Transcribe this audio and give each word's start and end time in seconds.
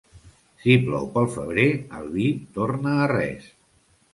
Si 0.63 0.77
plou 0.85 1.05
pel 1.17 1.27
febrer, 1.35 1.67
el 1.99 2.09
vi 2.17 2.33
torna 2.59 2.95
a 3.05 3.07
res. 3.13 3.47